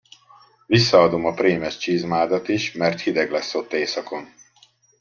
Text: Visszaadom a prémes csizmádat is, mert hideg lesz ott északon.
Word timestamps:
Visszaadom 0.65 1.25
a 1.25 1.33
prémes 1.33 1.77
csizmádat 1.77 2.47
is, 2.47 2.71
mert 2.71 2.99
hideg 3.01 3.31
lesz 3.31 3.53
ott 3.55 3.73
északon. 3.73 4.33